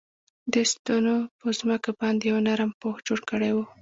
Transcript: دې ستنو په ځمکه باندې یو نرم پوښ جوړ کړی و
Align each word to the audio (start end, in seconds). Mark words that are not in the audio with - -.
دې 0.51 0.63
ستنو 0.71 1.15
په 1.39 1.47
ځمکه 1.59 1.89
باندې 1.99 2.23
یو 2.31 2.39
نرم 2.47 2.71
پوښ 2.81 2.97
جوړ 3.07 3.19
کړی 3.29 3.51
و 3.53 3.57